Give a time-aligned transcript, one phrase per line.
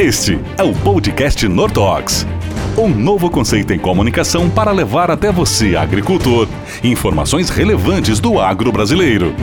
[0.00, 2.26] Este é o podcast Nortox.
[2.74, 6.48] Um novo conceito em comunicação para levar até você, agricultor,
[6.82, 9.34] informações relevantes do agro brasileiro.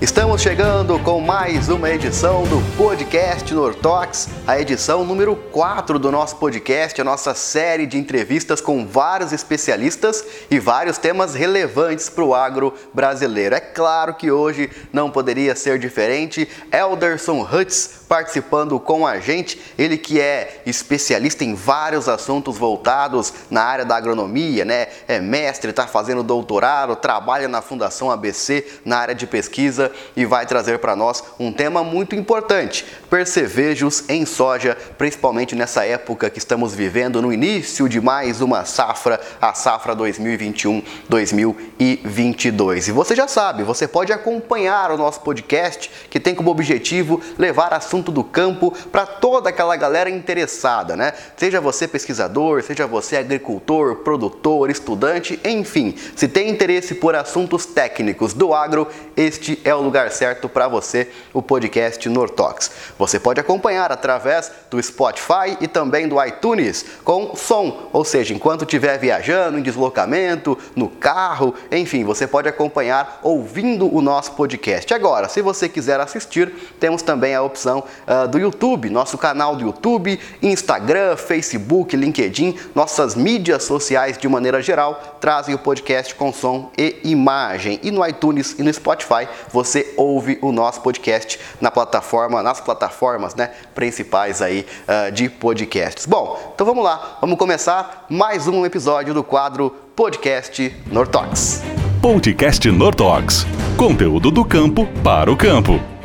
[0.00, 6.34] Estamos chegando com mais uma edição do podcast Nortox, a edição número 4 do nosso
[6.36, 12.34] podcast, a nossa série de entrevistas com vários especialistas e vários temas relevantes para o
[12.34, 13.54] agro brasileiro.
[13.54, 16.48] É claro que hoje não poderia ser diferente.
[16.72, 23.62] Elderson Hutz participando com a gente, ele que é especialista em vários assuntos voltados na
[23.62, 24.86] área da agronomia, né?
[25.06, 30.46] É mestre, está fazendo doutorado, trabalha na Fundação ABC na área de pesquisa e vai
[30.46, 36.74] trazer para nós um tema muito importante: percevejos em soja, principalmente nessa época que estamos
[36.74, 42.88] vivendo, no início de mais uma safra, a safra 2021-2022.
[42.88, 47.74] E você já sabe, você pode acompanhar o nosso podcast que tem como objetivo levar
[47.98, 51.12] assunto do campo para toda aquela galera interessada, né?
[51.36, 58.32] Seja você pesquisador, seja você agricultor, produtor, estudante, enfim, se tem interesse por assuntos técnicos
[58.32, 62.70] do agro, este é o lugar certo para você, o podcast Nortox.
[62.98, 68.62] Você pode acompanhar através do Spotify e também do iTunes com som, ou seja, enquanto
[68.62, 74.92] estiver viajando, em deslocamento, no carro, enfim, você pode acompanhar ouvindo o nosso podcast.
[74.94, 79.64] Agora, se você quiser assistir, temos também a opção uh, do YouTube, nosso canal do
[79.64, 86.70] YouTube, Instagram, Facebook, LinkedIn, nossas mídias sociais de maneira geral trazem o podcast com som
[86.76, 87.80] e imagem.
[87.82, 93.34] E no iTunes e no Spotify você ouve o nosso podcast na plataforma, nas plataformas
[93.34, 96.06] né, principais aí uh, de podcasts.
[96.06, 101.62] Bom, então vamos lá, vamos começar mais um episódio do quadro Podcast Nortox.
[102.00, 103.44] Podcast Nortox.
[103.76, 105.97] Conteúdo do campo para o campo.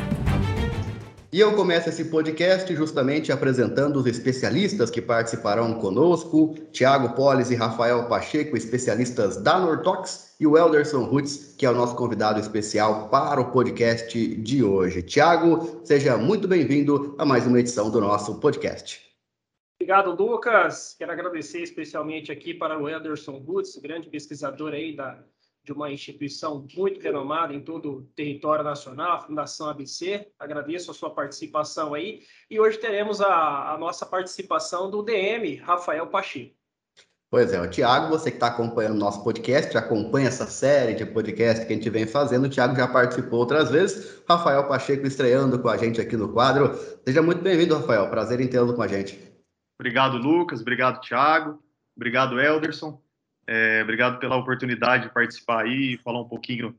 [1.33, 7.55] E eu começo esse podcast justamente apresentando os especialistas que participarão conosco, Tiago Polis e
[7.55, 13.09] Rafael Pacheco, especialistas da Nortox, e o Elderson Rutz, que é o nosso convidado especial
[13.09, 15.01] para o podcast de hoje.
[15.01, 19.01] Tiago, seja muito bem-vindo a mais uma edição do nosso podcast.
[19.81, 20.95] Obrigado, Lucas.
[20.99, 25.17] Quero agradecer especialmente aqui para o Elderson Rutz, grande pesquisador aí da
[25.63, 30.27] de uma instituição muito renomada em todo o território nacional, a Fundação ABC.
[30.37, 32.21] Agradeço a sua participação aí.
[32.49, 36.53] E hoje teremos a, a nossa participação do DM, Rafael Pacheco.
[37.31, 41.03] Pois é, o Tiago, você que está acompanhando o nosso podcast, acompanha essa série de
[41.03, 42.45] podcast que a gente vem fazendo.
[42.45, 44.21] O Tiago já participou outras vezes.
[44.29, 46.77] Rafael Pacheco estreando com a gente aqui no quadro.
[47.03, 48.07] Seja muito bem-vindo, Rafael.
[48.09, 49.19] Prazer em tê-lo com a gente.
[49.79, 50.61] Obrigado, Lucas.
[50.61, 51.59] Obrigado, Tiago.
[51.95, 53.01] Obrigado, Elderson.
[53.45, 56.75] É, obrigado pela oportunidade de participar aí e falar um pouquinho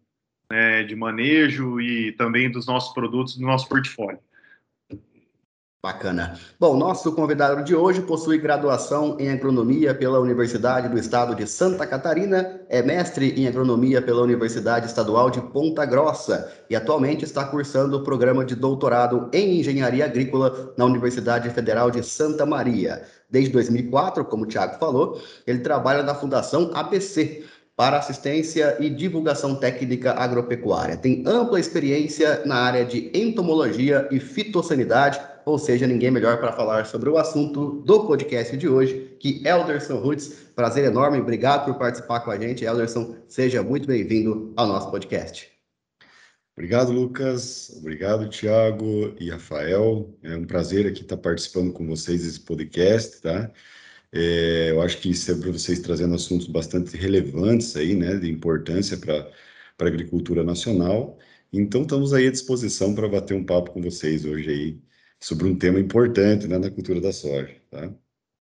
[0.50, 4.18] né, de manejo e também dos nossos produtos, do nosso portfólio.
[5.84, 6.40] Bacana.
[6.58, 11.86] Bom, nosso convidado de hoje possui graduação em agronomia pela Universidade do Estado de Santa
[11.86, 17.98] Catarina, é mestre em agronomia pela Universidade Estadual de Ponta Grossa e atualmente está cursando
[17.98, 23.02] o programa de doutorado em engenharia agrícola na Universidade Federal de Santa Maria.
[23.28, 27.44] Desde 2004, como o Tiago falou, ele trabalha na Fundação ABC,
[27.76, 30.96] para assistência e divulgação técnica agropecuária.
[30.96, 36.86] Tem ampla experiência na área de entomologia e fitossanidade, ou seja, ninguém melhor para falar
[36.86, 40.28] sobre o assunto do podcast de hoje que Elderson Roots.
[40.54, 42.64] Prazer enorme, obrigado por participar com a gente.
[42.64, 45.50] Elderson, seja muito bem-vindo ao nosso podcast.
[46.56, 47.74] Obrigado, Lucas.
[47.78, 50.16] Obrigado, Tiago e Rafael.
[50.22, 53.50] É um prazer aqui estar participando com vocês desse podcast, tá?
[54.12, 58.96] É, eu acho que isso é vocês trazendo assuntos bastante relevantes aí, né, de importância
[58.96, 59.28] para
[59.80, 61.18] a agricultura nacional.
[61.52, 64.93] Então, estamos aí à disposição para bater um papo com vocês hoje aí
[65.24, 67.90] sobre um tema importante né, na cultura da soja, tá?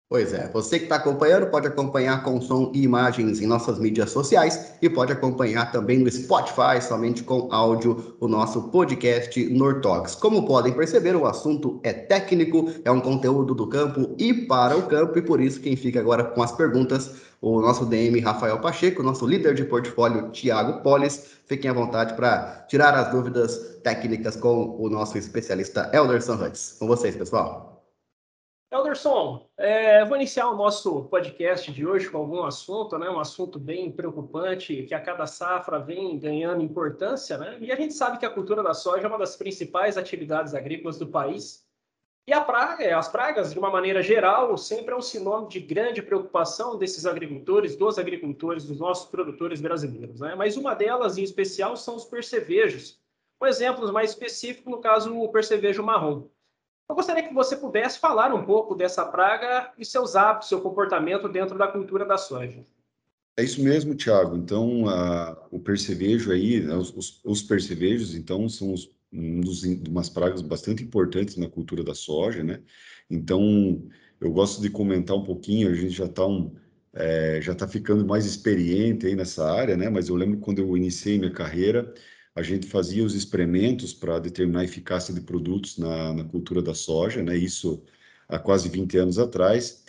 [0.09, 4.11] Pois é, você que está acompanhando pode acompanhar com som e imagens em nossas mídias
[4.11, 10.15] sociais e pode acompanhar também no Spotify, somente com áudio, o nosso podcast Nortox.
[10.15, 14.87] Como podem perceber, o assunto é técnico, é um conteúdo do campo e para o
[14.87, 17.11] campo, e por isso quem fica agora com as perguntas,
[17.43, 21.41] o nosso DM Rafael Pacheco, nosso líder de portfólio Tiago Polis.
[21.45, 26.77] Fiquem à vontade para tirar as dúvidas técnicas com o nosso especialista Elderson Hutz.
[26.79, 27.85] Com vocês, pessoal.
[28.71, 33.11] Elderson, é, vou iniciar o nosso podcast de hoje com algum assunto, né?
[33.11, 37.59] Um assunto bem preocupante que a cada safra vem ganhando importância, né?
[37.61, 40.97] E a gente sabe que a cultura da soja é uma das principais atividades agrícolas
[40.97, 41.62] do país.
[42.25, 46.79] E praga, as pragas, de uma maneira geral, sempre é um sinônimo de grande preocupação
[46.79, 50.35] desses agricultores, dos agricultores, dos nossos produtores brasileiros, né?
[50.37, 53.01] Mas uma delas, em especial, são os percevejos.
[53.43, 56.29] Um exemplo mais específico, no caso, o percevejo marrom.
[56.89, 61.29] Eu gostaria que você pudesse falar um pouco dessa praga e seus hábitos, seu comportamento
[61.29, 62.65] dentro da cultura da soja.
[63.37, 64.37] É isso mesmo, Tiago.
[64.37, 70.09] Então, a, o percevejo aí, né, os, os, percevejos, então, são os, um dos, umas
[70.09, 72.63] pragas bastante importantes na cultura da soja, né?
[73.11, 73.87] Então,
[74.21, 76.55] eu gosto de comentar um pouquinho, a gente já está um,
[76.95, 79.89] é, já está ficando mais experiente aí nessa área, né?
[79.91, 81.93] Mas eu lembro quando eu iniciei minha carreira,
[82.35, 86.75] a gente fazia os experimentos para determinar a eficácia de produtos na, na cultura da
[86.75, 87.37] soja, né?
[87.37, 87.83] Isso
[88.29, 89.82] há quase 20 anos atrás.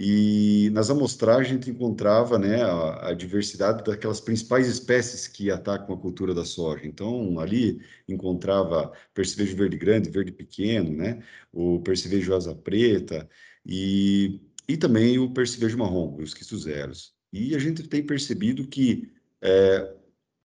[0.00, 5.92] E nas amostragens a gente encontrava né, a, a, diversidade daquelas principais espécies que atacam
[5.92, 6.86] a cultura da soja.
[6.86, 11.20] Então, ali encontrava percevejo verde grande, verde pequeno, né,
[11.52, 13.28] o percevejo asa preta
[13.66, 17.12] e, e também o percevejo marrom, os quistozeros.
[17.32, 19.10] E a gente tem percebido que
[19.42, 19.96] é,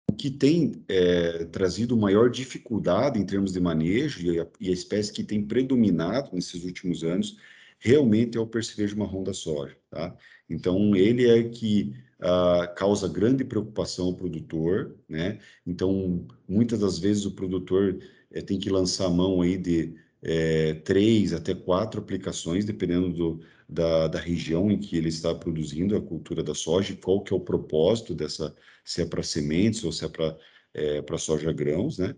[0.10, 4.74] o que tem é, trazido maior dificuldade em termos de manejo e a, e a
[4.74, 7.36] espécie que tem predominado nesses últimos anos
[7.84, 10.16] realmente é o percevejo marrom da soja, tá?
[10.50, 15.40] Então, ele é que uh, causa grande preocupação ao produtor, né?
[15.68, 18.00] Então, muitas das vezes o produtor
[18.32, 23.42] é, tem que lançar a mão aí de é, três até quatro aplicações, dependendo do,
[23.68, 27.34] da, da, região em que ele está produzindo a cultura da soja e qual que
[27.34, 30.38] é o propósito dessa, se é para sementes ou se é para
[30.74, 32.16] é, para soja grãos, né?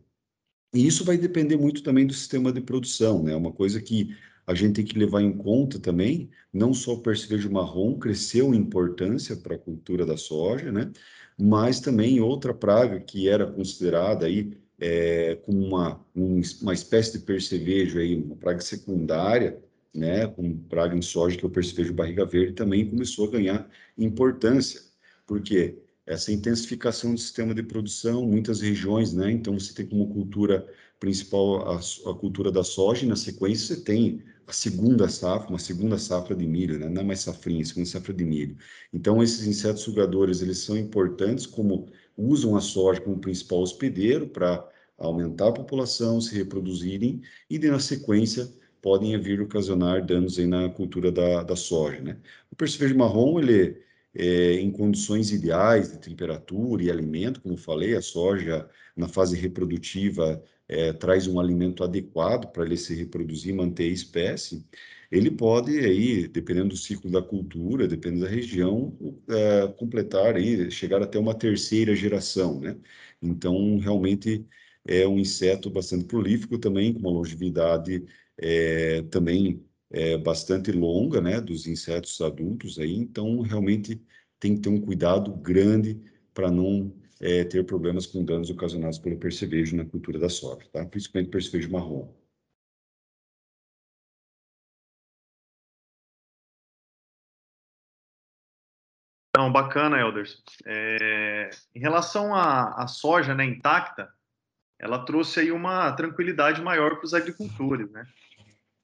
[0.74, 3.36] E isso vai depender muito também do sistema de produção, né?
[3.36, 4.16] Uma coisa que
[4.48, 8.58] a gente tem que levar em conta também, não só o percevejo marrom cresceu em
[8.58, 10.92] importância para a cultura da soja, né?
[11.38, 17.26] Mas também outra praga que era considerada aí é, como uma, um, uma espécie de
[17.26, 19.58] percevejo aí, uma praga secundária,
[19.94, 23.70] né, como praga em soja, que é o percevejo barriga verde, também começou a ganhar
[23.98, 24.82] importância,
[25.26, 30.68] porque essa intensificação do sistema de produção, muitas regiões, né, então você tem como cultura
[31.00, 35.60] principal a, a cultura da soja, e na sequência você tem a segunda safra, uma
[35.60, 36.90] segunda safra de milho, né?
[36.90, 38.58] não é mais safrinha, segunda safra de milho.
[38.94, 41.88] Então, esses insetos sugadores, eles são importantes como
[42.18, 48.48] usam a soja como principal hospedeiro para aumentar a população, se reproduzirem e, na sequência,
[48.82, 52.18] podem vir ocasionar danos aí na cultura da, da soja, né?
[52.52, 53.84] O percevejo marrom, ele
[54.14, 60.42] é, em condições ideais de temperatura e alimento, como falei, a soja na fase reprodutiva
[60.68, 64.66] é, traz um alimento adequado para ele se reproduzir e manter a espécie,
[65.12, 68.98] ele pode aí, dependendo do ciclo da cultura, dependendo da região,
[69.30, 72.76] é, completar aí, chegar até uma terceira geração, né?
[73.22, 74.46] Então, realmente
[74.86, 78.06] é um inseto bastante prolífico também, com uma longevidade
[78.38, 82.94] é, também é, bastante longa, né, dos insetos adultos aí.
[82.96, 84.02] Então, realmente
[84.40, 86.00] tem que ter um cuidado grande
[86.34, 86.94] para não
[87.26, 90.86] é, ter problemas com danos ocasionados pelo percevejo na cultura da soja, tá?
[90.86, 92.14] principalmente percevejo marrom.
[99.36, 100.44] Não, bacana, Elders.
[100.66, 104.14] É, em relação à, à soja né, intacta,
[104.80, 108.08] ela trouxe aí uma tranquilidade maior para os agricultores, né?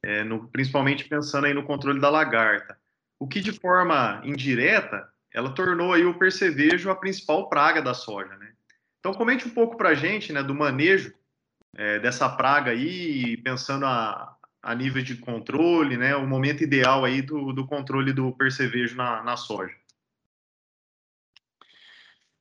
[0.04, 2.76] É, no, principalmente pensando aí no controle da lagarta.
[3.20, 8.36] O que de forma indireta ela tornou aí o percevejo a principal praga da soja,
[8.38, 8.52] né?
[9.00, 11.14] Então comente um pouco para a gente, né, do manejo
[11.76, 17.22] é, dessa praga aí, pensando a, a nível de controle, né, o momento ideal aí
[17.22, 19.74] do, do controle do percevejo na, na soja.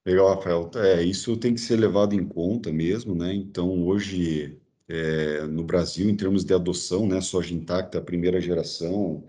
[0.04, 0.70] Legal, Rafael.
[0.76, 3.34] É, isso tem que ser levado em conta mesmo, né?
[3.34, 9.22] Então, hoje, é, no Brasil, em termos de adoção, né, soja intacta, primeira geração,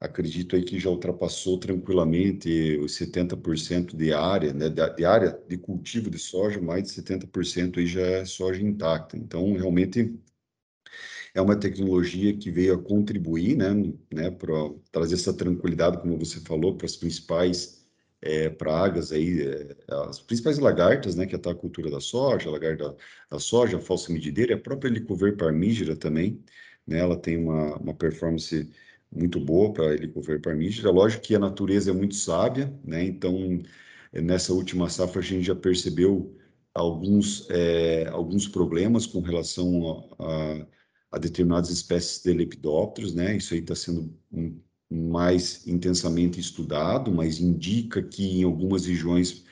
[0.00, 6.10] acredito aí que já ultrapassou tranquilamente os 70% de área, né, de, área de cultivo
[6.10, 9.16] de soja, mais de 70% aí já é soja intacta.
[9.16, 10.18] Então, realmente
[11.34, 14.54] é uma tecnologia que veio a contribuir, né, né para
[14.90, 17.84] trazer essa tranquilidade, como você falou, para as principais
[18.22, 19.76] é, pragas aí, é,
[20.08, 22.96] as principais lagartas, né, que atacam a cultura da soja, a lagarta
[23.30, 26.42] da soja, a falsa medideira, a própria Helicover parmígera também,
[26.86, 28.68] né, ela tem uma, uma performance
[29.12, 30.90] muito boa para Helicover parmígera.
[30.90, 33.04] Lógico que a natureza é muito sábia, né?
[33.04, 33.62] Então,
[34.12, 36.36] nessa última safra a gente já percebeu
[36.74, 40.66] alguns, é, alguns problemas com relação a, a,
[41.12, 43.36] a, determinadas espécies de lepidópteros, né?
[43.36, 49.44] Isso aí está sendo um, mais intensamente estudado, mas indica que em algumas regiões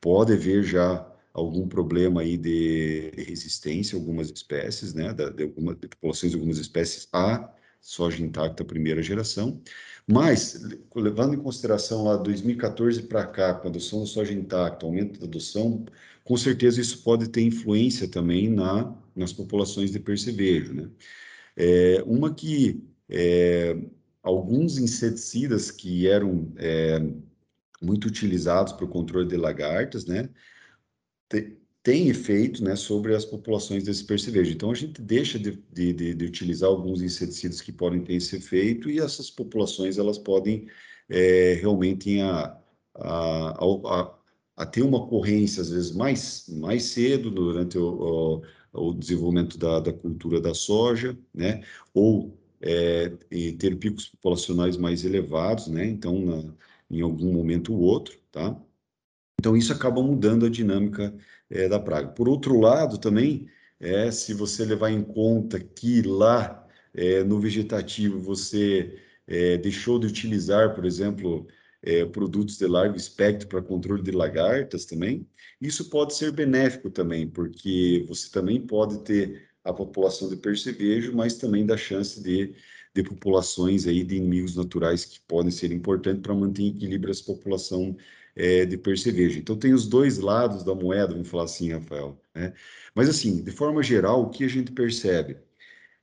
[0.00, 6.36] pode haver já algum problema aí de resistência algumas espécies, né, de, de populações de
[6.38, 7.50] algumas espécies a
[7.82, 9.60] soja intacta primeira geração,
[10.06, 10.62] mas
[10.94, 15.26] levando em consideração lá 2014 para cá, com a adoção da soja intacta, aumento da
[15.26, 15.84] adoção,
[16.24, 20.88] com certeza isso pode ter influência também na, nas populações de percevejo, né?
[21.56, 23.76] É, uma que é,
[24.22, 26.98] alguns inseticidas que eram é,
[27.80, 30.30] muito utilizados para o controle de lagartas, né,
[31.82, 34.52] tem efeito né, sobre as populações desse percevejo.
[34.52, 38.88] Então, a gente deixa de, de, de, utilizar alguns inseticidas que podem ter esse efeito
[38.88, 40.68] e essas populações elas podem
[41.08, 42.56] é, realmente a,
[42.94, 44.14] a, a,
[44.56, 49.80] a, ter uma ocorrência, às vezes, mais, mais cedo durante o, o, o desenvolvimento da,
[49.80, 51.64] da, cultura da soja, né?
[51.92, 53.08] ou é,
[53.58, 55.84] ter picos populacionais mais elevados, né?
[55.84, 56.54] então, na,
[56.90, 58.56] em algum momento ou outro, tá?
[59.40, 61.12] Então, isso acaba mudando a dinâmica
[61.52, 62.08] é, da praga.
[62.08, 63.46] Por outro lado, também,
[63.78, 70.06] é, se você levar em conta que lá é, no vegetativo você é, deixou de
[70.06, 71.46] utilizar, por exemplo,
[71.82, 75.26] é, produtos de largo espectro para controle de lagartas também,
[75.60, 81.36] isso pode ser benéfico também, porque você também pode ter a população de percevejo, mas
[81.36, 82.54] também dá chance de,
[82.94, 87.24] de populações aí de inimigos naturais que podem ser importantes para manter em equilíbrio essa
[87.24, 87.96] população
[88.36, 89.38] é, de percevejo.
[89.38, 92.20] Então, tem os dois lados da moeda, vamos falar assim, Rafael.
[92.34, 92.52] Né?
[92.94, 95.38] Mas, assim, de forma geral, o que a gente percebe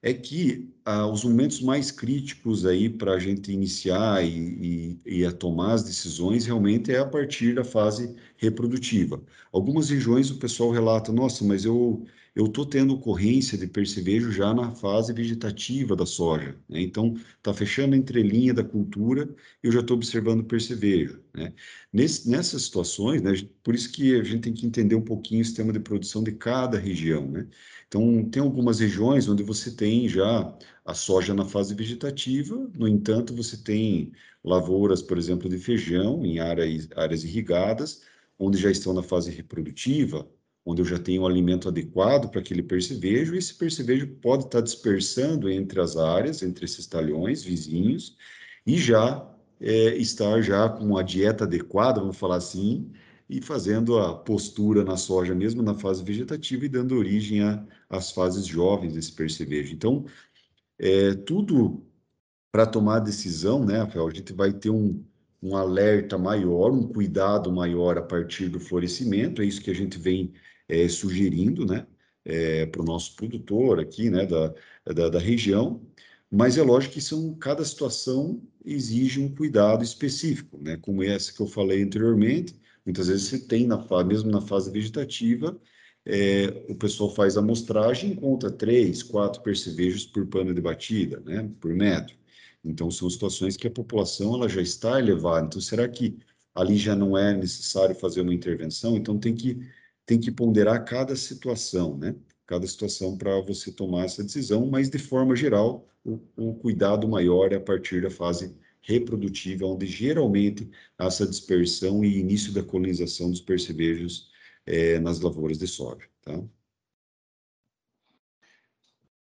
[0.02, 5.26] é que ah, os momentos mais críticos aí para a gente iniciar e, e, e,
[5.26, 9.22] a tomar as decisões realmente é a partir da fase reprodutiva.
[9.52, 12.06] Algumas regiões o pessoal relata, nossa, mas eu
[12.36, 16.56] eu estou tendo ocorrência de percevejo já na fase vegetativa da soja.
[16.70, 16.82] Né?
[16.82, 19.30] Então, está fechando a entrelinha da cultura,
[19.62, 21.22] eu já estou observando percevejo.
[21.34, 21.54] Né?
[21.92, 25.46] Nesse, nessas situações, né, por isso que a gente tem que entender um pouquinho o
[25.46, 27.28] sistema de produção de cada região.
[27.28, 27.48] Né?
[27.88, 30.56] Então, tem algumas regiões onde você tem já
[30.90, 34.12] a soja na fase vegetativa, no entanto, você tem
[34.44, 38.02] lavouras, por exemplo, de feijão em áreas, áreas irrigadas,
[38.40, 40.28] onde já estão na fase reprodutiva,
[40.66, 44.62] onde eu já tenho um alimento adequado para aquele percevejo, e esse percevejo pode estar
[44.62, 48.18] dispersando entre as áreas, entre esses talhões vizinhos,
[48.66, 49.30] e já
[49.60, 52.92] é, estar já com a dieta adequada, vamos falar assim,
[53.30, 57.42] e fazendo a postura na soja mesmo na fase vegetativa e dando origem
[57.88, 59.72] às fases jovens desse percevejo.
[59.72, 60.06] Então,
[60.80, 61.86] é, tudo
[62.52, 65.04] para tomar decisão, né, Rafael, a gente vai ter um,
[65.42, 70.00] um alerta maior, um cuidado maior a partir do florescimento, é isso que a gente
[70.00, 70.34] vem
[70.68, 71.86] é, sugerindo, né,
[72.26, 74.54] é, para o nosso produtor aqui, né, da,
[74.86, 75.82] da, da, região,
[76.32, 81.42] mas é lógico que são, cada situação exige um cuidado específico, né, como essa que
[81.42, 85.60] eu falei anteriormente, muitas vezes você tem, na, mesmo na fase vegetativa,
[86.12, 91.20] é, o pessoal faz a amostragem e encontra três, quatro percevejos por pano de batida,
[91.20, 92.16] né, por metro.
[92.64, 95.46] Então, são situações que a população ela já está elevada.
[95.46, 96.18] Então, será que
[96.56, 98.98] ali já não é necessário fazer uma intervenção?
[98.98, 99.60] Então, tem que
[100.06, 102.16] tem que ponderar cada situação, né?
[102.48, 107.54] Cada situação para você tomar essa decisão, mas de forma geral, o, o, cuidado maior
[107.54, 113.30] é a partir da fase reprodutiva, onde geralmente há essa dispersão e início da colonização
[113.30, 114.32] dos percevejos
[114.66, 116.34] é, nas lavouras de soja, tá?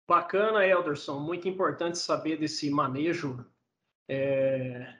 [0.07, 1.19] Bacana, Elderson.
[1.19, 3.45] Muito importante saber desse manejo
[4.07, 4.96] é,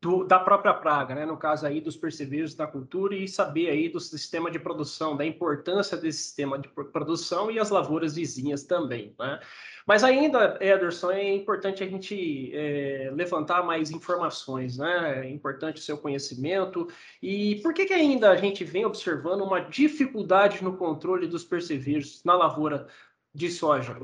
[0.00, 1.26] do, da própria praga, né?
[1.26, 5.26] no caso aí dos percevejos da cultura, e saber aí do sistema de produção, da
[5.26, 9.14] importância desse sistema de produção e as lavouras vizinhas também.
[9.18, 9.40] Né?
[9.84, 15.26] Mas ainda, Ederson, é importante a gente é, levantar mais informações, né?
[15.26, 16.86] é importante o seu conhecimento.
[17.20, 22.22] E por que, que ainda a gente vem observando uma dificuldade no controle dos percevejos
[22.22, 22.86] na lavoura
[23.34, 23.96] de soja?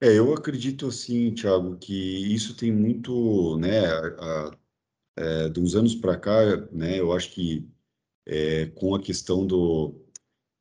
[0.00, 1.92] É, eu acredito assim, Thiago, que
[2.32, 4.58] isso tem muito, né, a, a,
[5.16, 7.68] é, de uns anos para cá, né, eu acho que
[8.26, 9.94] é, com a questão do,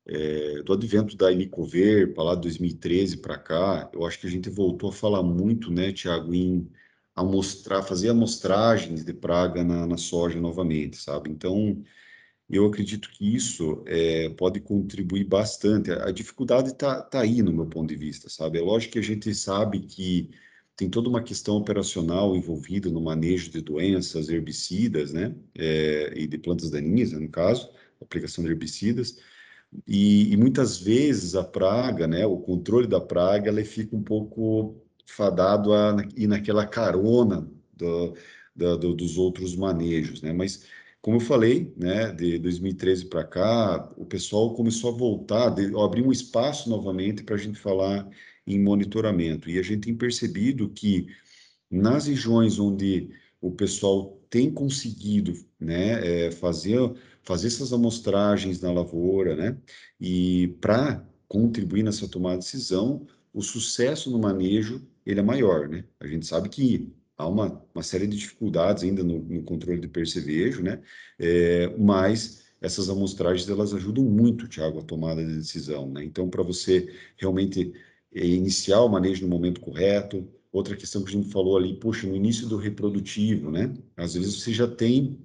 [0.08, 4.30] é, do advento da Inicover, para lá de 2013 para cá, eu acho que a
[4.30, 6.70] gente voltou a falar muito, né, Thiago, em
[7.16, 11.30] amostrar, fazer amostragens de praga na, na soja novamente, sabe?
[11.32, 11.84] Então,
[12.50, 15.92] eu acredito que isso é, pode contribuir bastante.
[15.92, 18.58] A, dificuldade está tá aí, no meu ponto de vista, sabe?
[18.60, 20.30] É lógico que a gente sabe que
[20.76, 25.36] tem toda uma questão operacional envolvida no manejo de doenças, herbicidas, né?
[25.56, 27.70] É, e de plantas daninhas, né, no caso,
[28.02, 29.18] aplicação de herbicidas.
[29.86, 32.26] E, e, muitas vezes a praga, né?
[32.26, 38.16] O controle da praga, ela fica um pouco fadado a ir naquela carona do,
[38.56, 40.32] do, dos outros manejos, né?
[40.34, 40.66] Mas
[41.08, 46.02] como eu falei, né, de 2013 para cá, o pessoal começou a voltar, de, abrir
[46.02, 48.06] um espaço novamente para a gente falar
[48.46, 49.50] em monitoramento.
[49.50, 51.08] E a gente tem percebido que
[51.72, 53.10] nas regiões onde
[53.40, 56.78] o pessoal tem conseguido né, é, fazer,
[57.24, 59.58] fazer essas amostragens na lavoura, né,
[59.98, 65.86] e para contribuir nessa tomada de decisão, o sucesso no manejo ele é maior, né?
[66.02, 69.88] A gente sabe que há uma, uma série de dificuldades ainda no, no controle de
[69.88, 70.82] percevejo, né?
[71.20, 76.04] É, mas essas amostragens elas ajudam muito, Tiago, a tomada de decisão, né?
[76.04, 77.74] Então, para você realmente
[78.14, 82.08] é, iniciar o manejo no momento correto, outra questão que a gente falou ali, poxa,
[82.08, 83.74] no início do reprodutivo, né?
[83.96, 85.18] Às vezes você já tem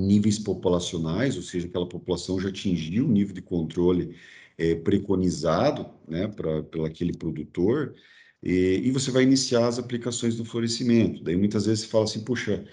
[0.00, 4.16] níveis populacionais, ou seja, aquela população já atingiu o nível de controle
[4.56, 7.94] é, preconizado, né, para aquele produtor,
[8.42, 11.22] e, e, você vai iniciar as aplicações do florescimento.
[11.22, 12.64] Daí muitas vezes você fala assim, puxa,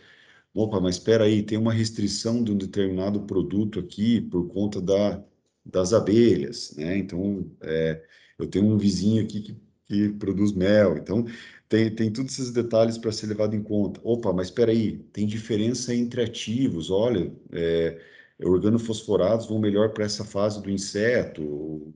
[0.54, 5.24] opa, mas espera aí, tem uma restrição de um determinado produto aqui por conta da,
[5.66, 6.98] das abelhas, né?
[6.98, 8.04] Então, é,
[8.40, 11.26] eu tenho um vizinho aqui que, que produz mel, então
[11.70, 14.00] tem, tem todos esses detalhes para ser levado em conta.
[14.04, 18.00] Opa, mas espera aí, tem diferença entre ativos, olha, é,
[18.40, 21.94] organofosforados vão melhor para essa fase do inseto,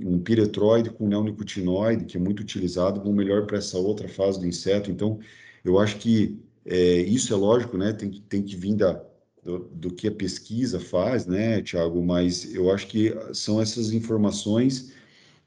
[0.00, 4.46] um piretroide com neonicotinoide, que é muito utilizado, vão melhor para essa outra fase do
[4.46, 4.90] inseto.
[4.90, 5.20] Então,
[5.64, 7.92] eu acho que é, isso é lógico, né?
[7.92, 9.02] Tem que, tem que vir da,
[9.42, 12.02] do, do, que a pesquisa faz, né, Tiago?
[12.02, 14.92] Mas eu acho que são essas informações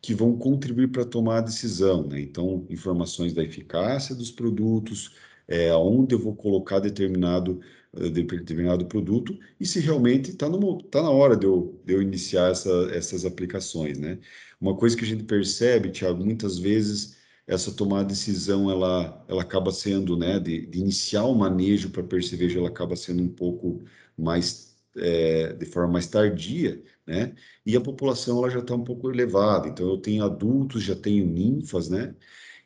[0.01, 2.21] que vão contribuir para tomar a decisão, né?
[2.21, 5.15] Então, informações da eficácia dos produtos,
[5.47, 7.59] é, onde eu vou colocar determinado
[7.99, 10.47] eh, determinado produto e se realmente está
[10.91, 14.19] tá na hora de eu, de eu iniciar essa, essas aplicações, né?
[14.59, 19.41] Uma coisa que a gente percebe, Tiago, muitas vezes essa tomada de decisão ela, ela
[19.41, 23.83] acaba sendo, né, de, de iniciar o manejo para percevejo, ela acaba sendo um pouco
[24.17, 27.33] mais, é, de forma mais tardia, né,
[27.65, 31.25] e a população ela já está um pouco elevada, então eu tenho adultos, já tenho
[31.25, 32.13] ninfas, né,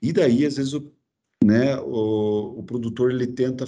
[0.01, 0.91] e daí às vezes o,
[1.43, 3.67] né, o, o produtor ele tenta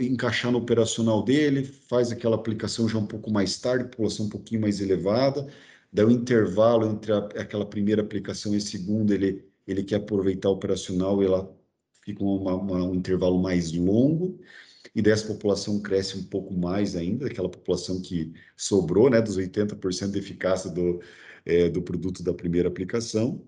[0.00, 4.60] encaixar no operacional dele, faz aquela aplicação já um pouco mais tarde, população um pouquinho
[4.60, 5.46] mais elevada,
[5.92, 10.48] daí o intervalo entre a, aquela primeira aplicação e a segunda, ele, ele quer aproveitar
[10.50, 11.54] o operacional e ela
[12.04, 14.38] fica uma, uma, um intervalo mais longo,
[14.94, 20.10] e dessa população cresce um pouco mais ainda, aquela população que sobrou, né, dos 80%
[20.10, 21.00] de eficácia do,
[21.44, 23.42] é, do produto da primeira aplicação,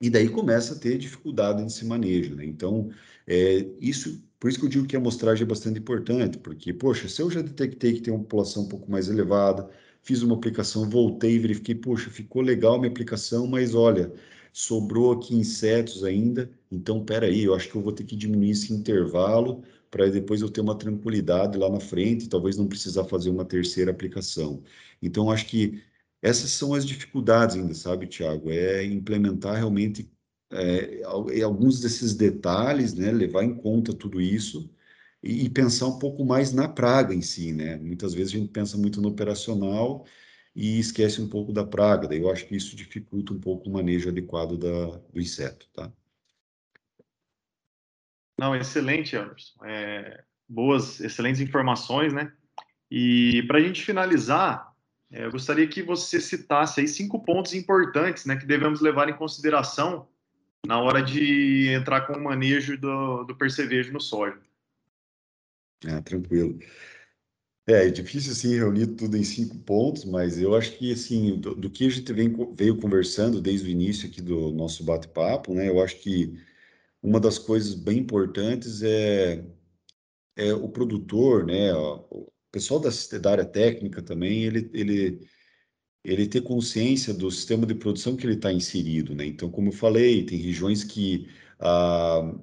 [0.00, 2.44] e daí começa a ter dificuldade nesse manejo, né?
[2.46, 2.90] Então,
[3.26, 7.08] é, isso por isso que eu digo que a amostragem é bastante importante, porque, poxa,
[7.08, 9.68] se eu já detectei que tem uma população um pouco mais elevada,
[10.02, 14.12] fiz uma aplicação, voltei verifiquei, poxa, ficou legal minha aplicação, mas olha,
[14.52, 18.72] sobrou aqui insetos ainda, então, peraí, eu acho que eu vou ter que diminuir esse
[18.72, 23.44] intervalo para depois eu ter uma tranquilidade lá na frente, talvez não precisar fazer uma
[23.44, 24.62] terceira aplicação.
[25.02, 25.82] Então, acho que
[26.22, 28.50] essas são as dificuldades ainda, sabe, Tiago?
[28.50, 30.10] É implementar realmente
[30.52, 31.02] é,
[31.42, 34.70] alguns desses detalhes, né, levar em conta tudo isso
[35.22, 37.76] e, e, pensar um pouco mais na praga em si, né?
[37.76, 40.06] Muitas vezes a gente pensa muito no operacional
[40.54, 43.72] e esquece um pouco da praga, daí eu acho que isso dificulta um pouco o
[43.72, 45.92] manejo adequado da, do inseto, tá?
[48.38, 49.64] Não, excelente, Anderson.
[49.64, 52.32] É, boas, excelentes informações, né?
[52.90, 54.74] E para a gente finalizar,
[55.12, 59.16] é, eu gostaria que você citasse aí cinco pontos importantes, né, que devemos levar em
[59.16, 60.08] consideração
[60.66, 64.38] na hora de entrar com o manejo do, do percevejo no soja.
[65.86, 66.58] Ah, tranquilo.
[67.66, 71.54] É, é difícil, assim, reunir tudo em cinco pontos, mas eu acho que, assim, do,
[71.54, 75.68] do que a gente vem, veio conversando desde o início aqui do nosso bate-papo, né,
[75.68, 76.38] eu acho que
[77.02, 79.44] uma das coisas bem importantes é,
[80.36, 85.28] é o produtor, né, o pessoal da, da área técnica também, ele, ele
[86.04, 89.26] ele ter consciência do sistema de produção que ele está inserido, né?
[89.26, 91.28] Então, como eu falei, tem regiões que
[91.60, 92.34] ah,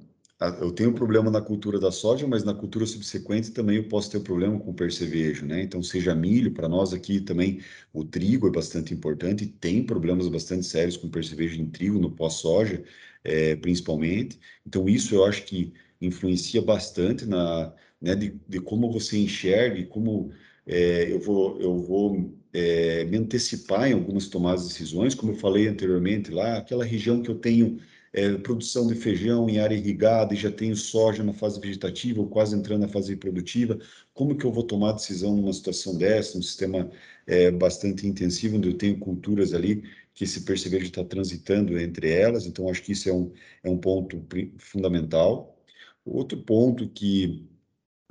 [0.61, 4.19] eu tenho problema na cultura da soja, mas na cultura subsequente também eu posso ter
[4.19, 5.63] problema com o percevejo, né?
[5.63, 7.59] Então, seja milho, para nós aqui também
[7.91, 12.83] o trigo é bastante importante, tem problemas bastante sérios com percevejo em trigo, no pós-soja,
[13.23, 14.39] é, principalmente.
[14.65, 19.85] Então, isso eu acho que influencia bastante na, né, de, de como você enxerga e
[19.87, 20.31] como
[20.67, 25.37] é, eu vou, eu vou é, me antecipar em algumas tomadas de decisões, como eu
[25.37, 27.79] falei anteriormente, lá, aquela região que eu tenho
[28.13, 32.27] é, produção de feijão em área irrigada e já tenho soja na fase vegetativa ou
[32.27, 33.77] quase entrando na fase reprodutiva,
[34.13, 36.89] como que eu vou tomar decisão numa situação dessa, num sistema
[37.27, 39.83] é, bastante intensivo, onde eu tenho culturas ali
[40.13, 43.31] que esse percevejo está transitando entre elas, então acho que isso é um,
[43.63, 44.25] é um ponto
[44.57, 45.55] fundamental.
[46.03, 47.47] Outro ponto que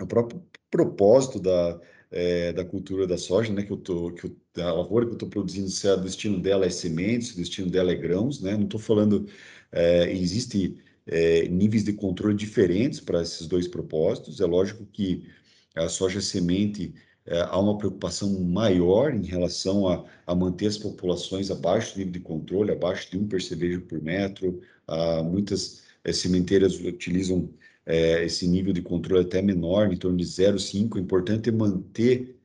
[0.00, 4.36] o próprio propósito da, é, da cultura da soja, né, que eu tô, que eu,
[4.64, 7.92] a lavoura que eu estou produzindo, se o destino dela é sementes, o destino dela
[7.92, 9.26] é grãos, né, não estou falando,
[9.72, 15.26] é, existe é, níveis de controle diferentes para esses dois propósitos, é lógico que
[15.74, 16.94] a soja semente,
[17.26, 22.12] é, há uma preocupação maior em relação a, a, manter as populações abaixo do nível
[22.12, 24.60] de controle, abaixo de um percevejo por metro.
[24.86, 27.50] Ah, muitas é, sementeiras utilizam
[27.86, 30.96] é, esse nível de controle até menor, em torno de 0,5.
[30.96, 32.36] O importante é manter,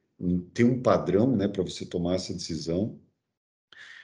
[0.53, 2.99] ter um padrão né, para você tomar essa decisão.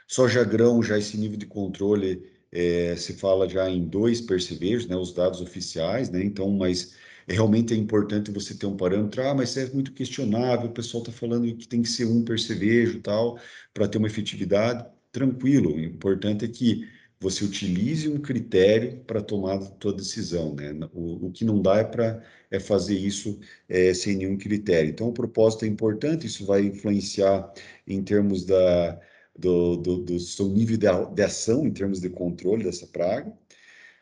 [0.08, 4.95] Soja grão, já esse nível de controle é, se fala já em dois percevejos, né,
[4.95, 6.95] os dados oficiais, né, então, mas
[7.28, 11.12] realmente é importante você ter um parâmetro, ah, mas é muito questionável, o pessoal está
[11.12, 13.38] falando que tem que ser um percevejo tal,
[13.73, 16.88] para ter uma efetividade, tranquilo, o importante é que
[17.19, 20.71] você utilize um critério para tomar a tua decisão, né?
[20.93, 24.89] O, o que não dá é para é fazer isso é, sem nenhum critério.
[24.89, 27.51] Então, o propósito é importante, isso vai influenciar
[27.88, 28.99] em termos da,
[29.38, 33.34] do, do, do seu nível de, de ação, em termos de controle dessa praga.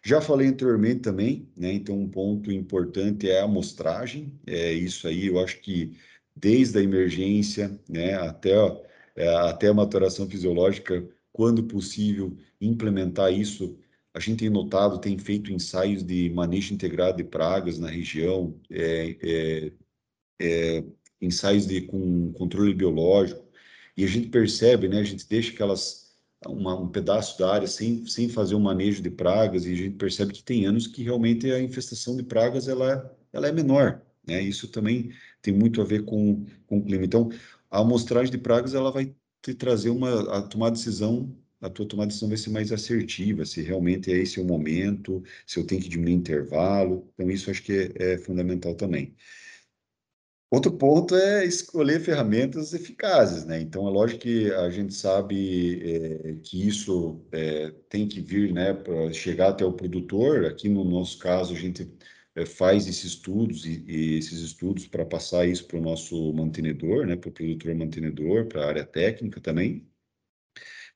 [0.03, 1.73] Já falei anteriormente também, né?
[1.73, 4.39] Então, um ponto importante é a amostragem.
[4.45, 5.97] É isso aí, eu acho que
[6.35, 8.51] desde a emergência, né, até,
[9.15, 13.77] é, até a maturação fisiológica, quando possível, implementar isso.
[14.13, 19.17] A gente tem notado, tem feito ensaios de manejo integrado de pragas na região, é,
[19.21, 19.71] é,
[20.41, 20.83] é,
[21.21, 23.43] ensaios de, com controle biológico,
[23.97, 26.15] e a gente percebe, né, a gente deixa aquelas
[26.47, 29.97] uma, um pedaço da área sem, sem fazer um manejo de pragas e a gente
[29.97, 34.01] percebe que tem anos que realmente a infestação de pragas ela, ela é menor.
[34.25, 34.41] Né?
[34.41, 37.03] Isso também tem muito a ver com, com o clima.
[37.03, 37.29] Então,
[37.69, 39.13] a amostragem de pragas ela vai
[39.51, 43.45] te trazer uma a tomar decisão a tua tomada de decisão vai ser mais assertiva,
[43.45, 47.09] se realmente é esse o momento, se eu tenho que diminuir intervalo.
[47.13, 49.15] Então, isso acho que é, é fundamental também.
[50.51, 53.59] Outro ponto é escolher ferramentas eficazes, né?
[53.59, 58.73] Então, é lógico que a gente sabe é, que isso é, tem que vir, né,
[58.73, 60.45] para chegar até o produtor.
[60.45, 61.91] Aqui no nosso caso, a gente
[62.35, 67.05] é, faz esses estudos e, e esses estudos para passar isso para o nosso mantenedor,
[67.07, 69.87] né, para o produtor mantenedor, para a área técnica também.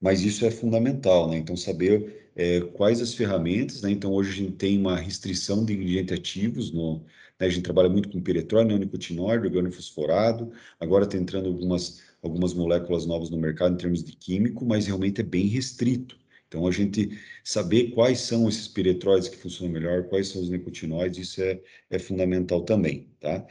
[0.02, 1.38] Mas isso é fundamental, né?
[1.38, 3.92] Então, saber é, quais as ferramentas, né?
[3.92, 7.00] Então, hoje a gente tem uma restrição de ingredientes ativos no,
[7.40, 7.48] né?
[7.48, 10.52] A gente trabalha muito com piretrol, neonicotinoide, organofosforado.
[10.80, 15.22] Agora está entrando algumas, algumas moléculas novas no mercado em termos de químico, mas realmente
[15.22, 16.18] é bem restrito.
[16.50, 21.30] Então, a gente saber quais são esses piretróides que funcionam melhor, quais são os nicotinoides,
[21.30, 23.46] isso é, é fundamental também, tá?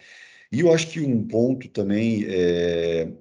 [0.50, 3.12] E eu acho que um ponto também é,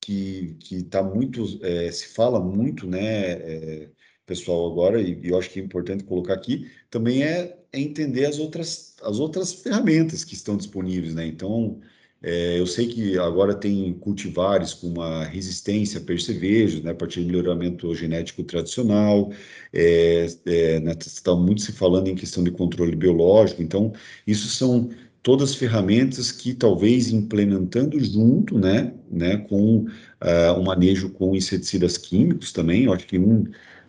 [0.00, 3.90] que está muito, é, se fala muito, né, é,
[4.24, 8.24] pessoal, agora, e, e eu acho que é importante colocar aqui, também é, é entender
[8.26, 11.26] as outras, as outras ferramentas que estão disponíveis, né?
[11.26, 11.80] Então,
[12.22, 17.20] é, eu sei que agora tem cultivares com uma resistência a percevejos, né, a partir
[17.20, 19.32] do melhoramento genético tradicional,
[19.72, 23.92] é, é, né, está muito se falando em questão de controle biológico, então,
[24.26, 24.90] isso são
[25.22, 31.96] todas as ferramentas que talvez implementando junto, né, né, com uh, o manejo com inseticidas
[31.96, 33.44] químicos também, eu acho que um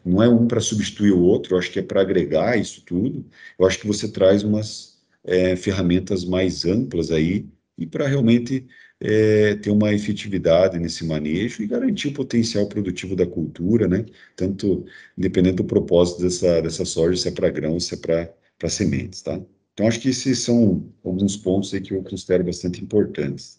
[0.06, 3.26] não é um para substituir o outro, eu acho que é para agregar isso tudo.
[3.60, 7.46] Eu acho que você traz umas é, ferramentas mais amplas aí
[7.80, 8.68] e para realmente
[9.00, 14.06] é, ter uma efetividade nesse manejo e garantir o potencial produtivo da cultura, né?
[14.36, 14.86] Tanto
[15.18, 19.40] independente do propósito dessa, dessa soja, se é para grãos, se é para sementes, tá?
[19.74, 23.58] Então, acho que esses são alguns pontos aí que eu considero bastante importantes.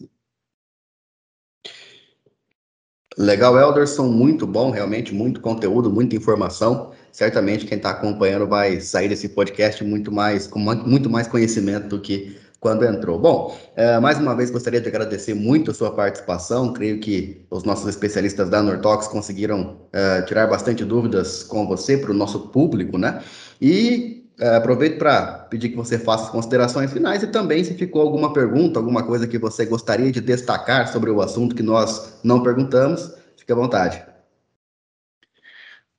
[3.17, 6.91] Legal, Elderson, muito bom, realmente, muito conteúdo, muita informação.
[7.11, 11.99] Certamente quem está acompanhando vai sair desse podcast muito mais, com muito mais conhecimento do
[11.99, 13.17] que quando entrou.
[13.17, 16.71] Bom, é, mais uma vez gostaria de agradecer muito a sua participação.
[16.71, 22.11] Creio que os nossos especialistas da Nortox conseguiram é, tirar bastante dúvidas com você para
[22.11, 23.23] o nosso público, né?
[23.59, 28.03] E é, aproveito para pedir que você faça as considerações finais e também se ficou
[28.03, 32.43] alguma pergunta, alguma coisa que você gostaria de destacar sobre o assunto que nós não
[32.43, 34.10] perguntamos, fique à vontade.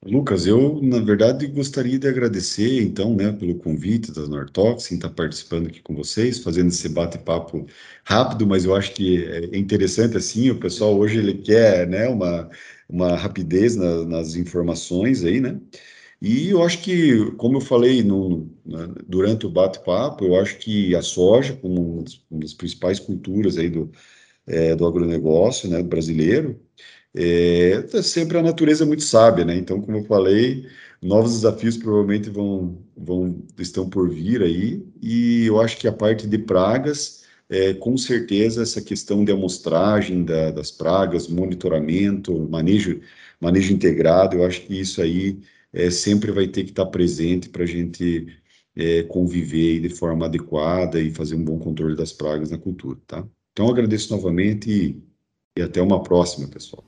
[0.05, 5.11] Lucas, eu, na verdade, gostaria de agradecer, então, né, pelo convite da Nortox, em estar
[5.11, 7.67] participando aqui com vocês, fazendo esse bate-papo
[8.05, 12.51] rápido, mas eu acho que é interessante, assim, o pessoal hoje, ele quer, né, uma,
[12.89, 15.61] uma rapidez na, nas informações aí, né,
[16.21, 18.49] e eu acho que, como eu falei no,
[19.07, 23.59] durante o bate-papo, eu acho que a soja, como uma das, uma das principais culturas
[23.59, 23.91] aí do,
[24.47, 26.61] é, do agronegócio né, brasileiro,
[27.15, 29.57] é, tá sempre a natureza é muito sábia, né?
[29.57, 30.67] Então, como eu falei,
[31.01, 36.27] novos desafios provavelmente vão, vão estão por vir aí, e eu acho que a parte
[36.27, 43.01] de pragas, é, com certeza, essa questão de amostragem da, das pragas, monitoramento, manejo,
[43.41, 45.41] manejo integrado, eu acho que isso aí
[45.73, 48.27] é, sempre vai ter que estar presente para a gente
[48.77, 53.27] é, conviver de forma adequada e fazer um bom controle das pragas na cultura, tá?
[53.53, 55.03] Então, agradeço novamente e,
[55.59, 56.83] e até uma próxima, pessoal.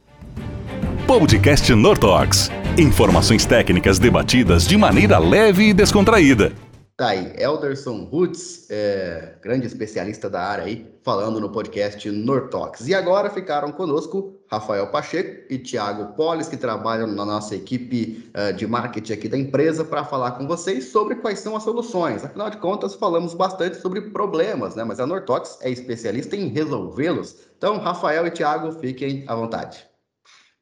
[1.07, 2.51] Podcast Nortox.
[2.79, 6.53] Informações técnicas debatidas de maneira leve e descontraída.
[6.97, 12.87] Tá aí, Elderson Roots, é, grande especialista da área aí, falando no podcast Nortox.
[12.87, 18.53] E agora ficaram conosco Rafael Pacheco e Thiago Polis, que trabalham na nossa equipe uh,
[18.53, 22.25] de marketing aqui da empresa, para falar com vocês sobre quais são as soluções.
[22.25, 24.85] Afinal de contas, falamos bastante sobre problemas, né?
[24.85, 27.37] Mas a Nortox é especialista em resolvê-los.
[27.59, 29.85] Então, Rafael e Thiago, fiquem à vontade.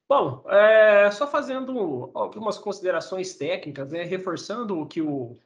[0.09, 5.37] Bom, é, só fazendo algumas considerações técnicas, né, reforçando o que o,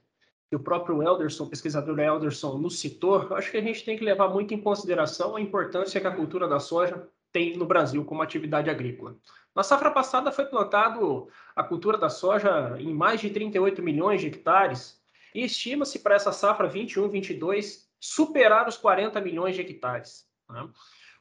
[0.48, 4.28] que o próprio Elderson, pesquisador Elderson, nos citou, acho que a gente tem que levar
[4.28, 8.70] muito em consideração a importância que a cultura da soja tem no Brasil como atividade
[8.70, 9.16] agrícola.
[9.54, 14.28] Na safra passada foi plantado a cultura da soja em mais de 38 milhões de
[14.28, 15.00] hectares
[15.34, 20.26] e estima-se para essa safra 21-22 superar os 40 milhões de hectares.
[20.48, 20.68] Né?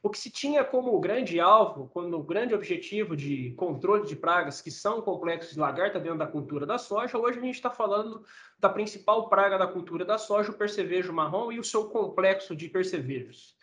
[0.06, 4.70] O que se tinha como grande alvo, como grande objetivo de controle de pragas que
[4.70, 8.24] são complexos de lagarta dentro da cultura da soja, hoje a gente está falando
[8.56, 12.68] da principal praga da cultura da soja, o percevejo marrom e o seu complexo de
[12.68, 13.56] percevejos.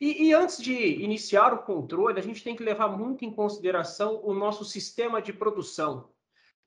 [0.00, 4.20] E, e, antes de iniciar o controle, a gente tem que levar muito em consideração
[4.24, 6.10] o nosso sistema de produção.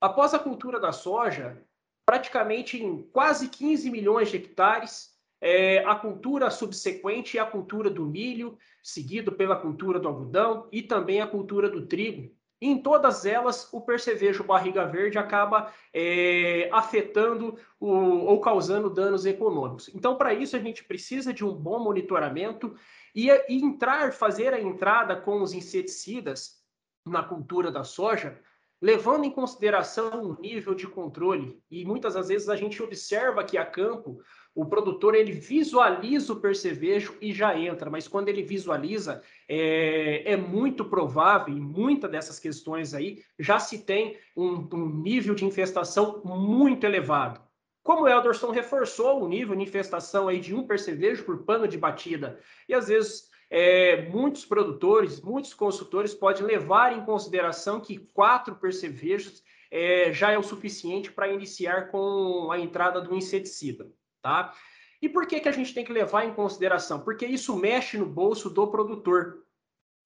[0.00, 1.62] Após a cultura da soja,
[2.06, 8.04] praticamente em quase 15 milhões de hectares, é, a cultura subsequente é a cultura do
[8.04, 12.36] milho, seguido pela cultura do algodão e também a cultura do trigo.
[12.60, 19.88] Em todas elas, o percevejo barriga verde acaba é, afetando o, ou causando danos econômicos.
[19.94, 22.74] Então, para isso, a gente precisa de um bom monitoramento
[23.14, 26.58] e, e entrar, fazer a entrada com os inseticidas
[27.06, 28.40] na cultura da soja,
[28.80, 31.60] levando em consideração o nível de controle.
[31.70, 34.20] E muitas das vezes a gente observa que a campo
[34.54, 40.36] o produtor ele visualiza o percevejo e já entra, mas quando ele visualiza, é, é
[40.36, 46.22] muito provável, em muitas dessas questões aí, já se tem um, um nível de infestação
[46.24, 47.40] muito elevado.
[47.84, 51.78] Como o Elderson reforçou o nível de infestação aí de um percevejo por pano de
[51.78, 58.54] batida, e às vezes é, muitos produtores, muitos consultores podem levar em consideração que quatro
[58.56, 63.90] percevejos é, já é o suficiente para iniciar com a entrada do inseticida
[64.22, 64.54] tá?
[65.00, 67.00] E por que, que a gente tem que levar em consideração?
[67.00, 69.44] Porque isso mexe no bolso do produtor.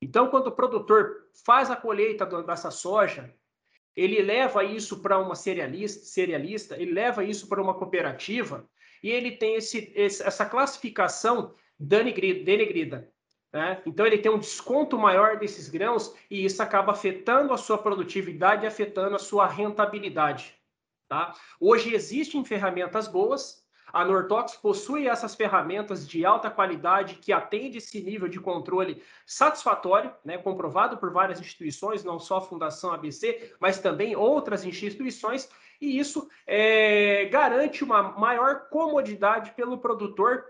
[0.01, 3.35] Então, quando o produtor faz a colheita dessa soja,
[3.97, 8.69] ele leva isso para uma cerealista, cerealista, ele leva isso para uma cooperativa
[9.03, 13.12] e ele tem esse, esse, essa classificação denegrida.
[13.53, 13.83] Né?
[13.85, 18.65] Então, ele tem um desconto maior desses grãos e isso acaba afetando a sua produtividade
[18.65, 20.57] e afetando a sua rentabilidade.
[21.07, 21.35] Tá?
[21.61, 23.63] Hoje existem ferramentas boas,
[23.93, 30.15] a Nortox possui essas ferramentas de alta qualidade que atende esse nível de controle satisfatório,
[30.25, 35.99] né, comprovado por várias instituições, não só a Fundação ABC, mas também outras instituições, e
[35.99, 40.47] isso é, garante uma maior comodidade pelo produtor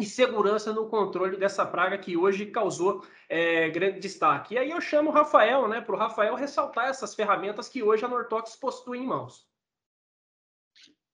[0.00, 4.54] e segurança no controle dessa praga que hoje causou é, grande destaque.
[4.54, 8.04] E aí eu chamo o Rafael, né, para o Rafael ressaltar essas ferramentas que hoje
[8.04, 9.46] a Nortox possui em mãos.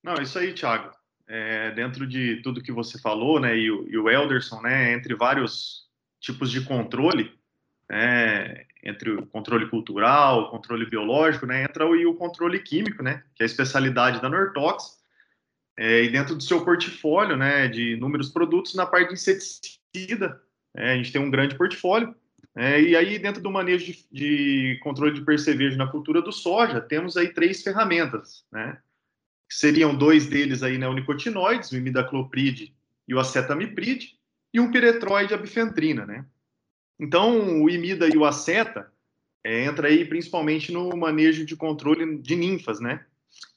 [0.02, 0.92] Não, isso aí, Thiago
[1.26, 5.14] é, dentro de tudo que você falou, né, e o, e o Elderson, né, entre
[5.14, 5.88] vários
[6.20, 7.32] tipos de controle,
[7.88, 13.02] né, entre o controle cultural, o controle biológico, né, entra o, e o controle químico,
[13.02, 15.02] né, que é a especialidade da Nortox,
[15.76, 20.40] é, e dentro do seu portfólio, né, de inúmeros produtos, na parte de inseticida,
[20.76, 22.14] é, a gente tem um grande portfólio,
[22.56, 26.80] é, e aí dentro do manejo de, de controle de percevejo na cultura do soja,
[26.80, 28.78] temos aí três ferramentas, né,
[29.50, 32.72] seriam dois deles aí neonicotinoides, o imidacloprid
[33.06, 34.16] e o acetamiprid,
[34.52, 36.24] e um piretroide abifentrina, né?
[36.98, 38.92] Então, o imida e o aceta
[39.42, 43.04] é, entra aí principalmente no manejo de controle de ninfas, né?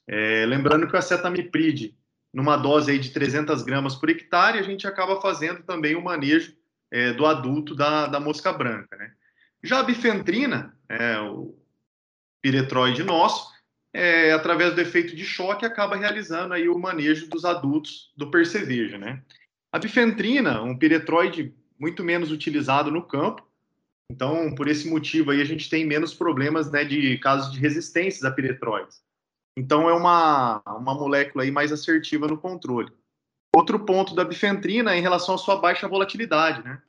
[0.06, 1.94] É, lembrando que o acetamiprid,
[2.32, 6.56] numa dose aí de 300 gramas por hectare, a gente acaba fazendo também o manejo
[6.90, 9.12] é, do adulto da, da mosca branca, né?
[9.62, 11.58] Já a bifentrina, é, o
[12.40, 13.52] piretroide nosso,
[13.92, 18.98] é, através do efeito de choque, acaba realizando aí o manejo dos adultos do percevejo,
[18.98, 19.22] né?
[19.72, 23.48] A bifentrina, um piretroide muito menos utilizado no campo,
[24.10, 28.24] então, por esse motivo aí, a gente tem menos problemas né, de casos de resistências
[28.24, 29.02] a piretroides.
[29.58, 32.92] Então, é uma, uma molécula aí mais assertiva no controle.
[33.52, 36.80] Outro ponto da bifentrina é em relação à sua baixa volatilidade, né?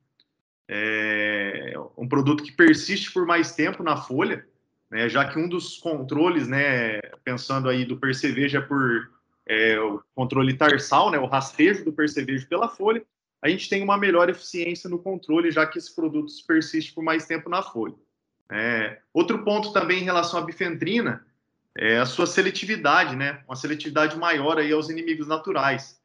[0.67, 4.45] É um produto que persiste por mais tempo na folha,
[4.91, 9.10] né, já que um dos controles, né, pensando aí do percevejo é por
[9.47, 13.03] é, o controle tarsal, né, o rastejo do percevejo pela folha,
[13.41, 17.25] a gente tem uma melhor eficiência no controle, já que esse produto persiste por mais
[17.25, 17.95] tempo na folha.
[18.51, 21.25] É, outro ponto também em relação à bifentrina
[21.82, 23.42] é a sua seletividade, né?
[23.48, 25.98] Uma seletividade maior aí aos inimigos naturais.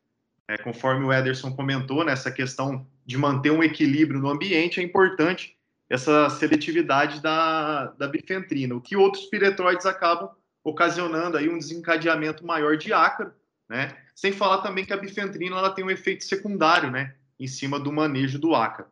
[0.46, 5.56] É, conforme o Ederson comentou, né, questão de manter um equilíbrio no ambiente, é importante
[5.90, 10.30] essa seletividade da, da bifentrina, o que outros piretroides acabam
[10.62, 13.32] ocasionando aí um desencadeamento maior de ácaro,
[13.68, 13.96] né?
[14.14, 17.14] Sem falar também que a bifentrina ela tem um efeito secundário, né?
[17.38, 18.88] Em cima do manejo do ácaro.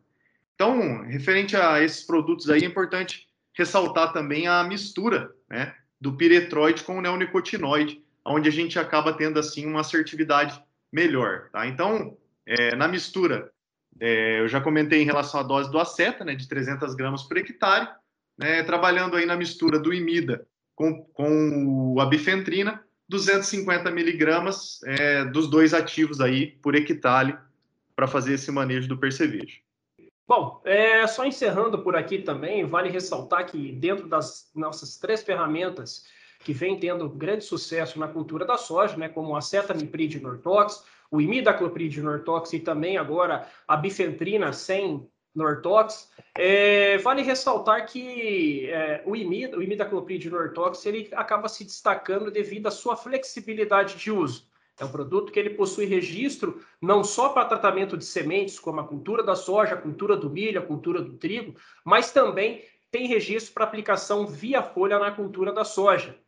[0.57, 5.75] Então, referente a esses produtos aí, é importante ressaltar também a mistura, né?
[6.03, 10.61] Do piretroide com o neonicotinoide, onde a gente acaba tendo, assim, uma assertividade
[10.93, 11.67] melhor, tá?
[11.67, 13.53] Então, é, na mistura,
[14.01, 16.35] é, eu já comentei em relação à dose do aceta, né?
[16.35, 17.89] De 300 gramas por hectare,
[18.37, 18.65] né?
[18.65, 25.73] Trabalhando aí na mistura do imida com, com a bifentrina, 250 miligramas é, dos dois
[25.73, 27.37] ativos aí por hectare
[27.95, 29.61] para fazer esse manejo do percevejo.
[30.27, 36.05] Bom, é, só encerrando por aqui também, vale ressaltar que dentro das nossas três ferramentas
[36.41, 41.21] que vem tendo grande sucesso na cultura da soja, né, como a cetamiprid nortox, o
[41.21, 46.11] imidacloprid nortox e também agora a bifentrina sem Nortox.
[46.35, 52.67] É, vale ressaltar que é, o, imida, o imidacloprid Nortox ele acaba se destacando devido
[52.67, 54.47] à sua flexibilidade de uso.
[54.79, 58.87] É um produto que ele possui registro não só para tratamento de sementes, como a
[58.87, 61.55] cultura da soja, a cultura do milho, a cultura do trigo,
[61.85, 66.19] mas também tem registro para aplicação via folha na cultura da soja.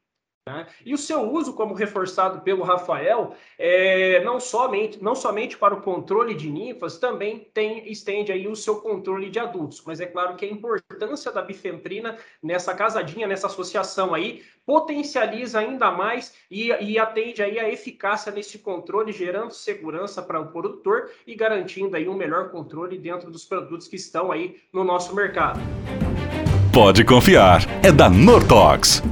[0.46, 0.66] Né?
[0.85, 5.80] E o seu uso, como reforçado pelo Rafael, é, não, somente, não somente para o
[5.80, 9.83] controle de ninfas, também tem, estende aí o seu controle de adultos.
[9.87, 15.90] Mas é claro que a importância da bifentrina nessa casadinha, nessa associação aí, potencializa ainda
[15.90, 21.35] mais e, e atende aí a eficácia nesse controle, gerando segurança para o produtor e
[21.35, 25.59] garantindo aí um melhor controle dentro dos produtos que estão aí no nosso mercado.
[26.70, 29.02] Pode confiar, é da Nortox.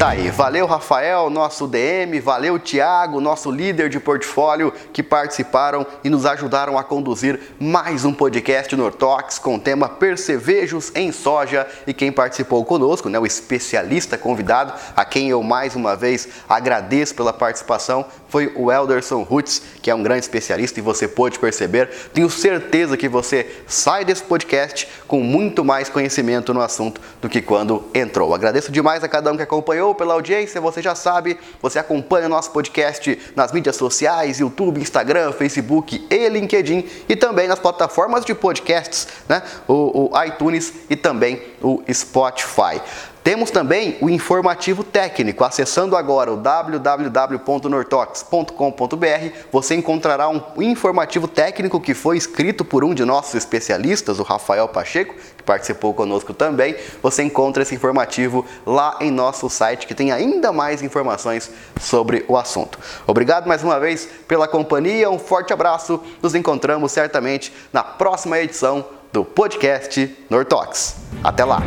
[0.00, 6.08] Tá aí, valeu Rafael, nosso DM, valeu Tiago, nosso líder de portfólio que participaram e
[6.08, 11.92] nos ajudaram a conduzir mais um podcast Nortox com o tema Percevejos em Soja e
[11.92, 17.34] quem participou conosco, né, o especialista convidado, a quem eu mais uma vez agradeço pela
[17.34, 21.90] participação, foi o Elderson Rutz, que é um grande especialista e você pôde perceber.
[22.14, 27.42] Tenho certeza que você sai desse podcast com muito mais conhecimento no assunto do que
[27.42, 28.32] quando entrou.
[28.32, 32.28] Agradeço demais a cada um que acompanhou pela audiência, você já sabe, você acompanha o
[32.28, 38.34] nosso podcast nas mídias sociais, YouTube, Instagram, Facebook e LinkedIn e também nas plataformas de
[38.34, 39.42] podcasts, né?
[39.66, 42.80] o, o iTunes e também o Spotify.
[43.22, 45.44] Temos também o informativo técnico.
[45.44, 53.04] Acessando agora o www.nortox.com.br, você encontrará um informativo técnico que foi escrito por um de
[53.04, 56.74] nossos especialistas, o Rafael Pacheco, que participou conosco também.
[57.02, 62.36] Você encontra esse informativo lá em nosso site, que tem ainda mais informações sobre o
[62.36, 62.78] assunto.
[63.06, 66.02] Obrigado mais uma vez pela companhia, um forte abraço.
[66.22, 70.96] Nos encontramos certamente na próxima edição do podcast Nortox.
[71.22, 71.60] Até lá!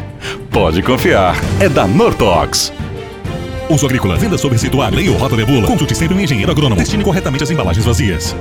[0.49, 2.73] Pode confiar, é da Nortox.
[3.69, 5.67] Uso agrícola, venda sob receituário, lei ou rota de bula.
[5.67, 6.81] Consulte sempre um engenheiro agrônomo.
[6.81, 8.35] Destine corretamente as embalagens vazias.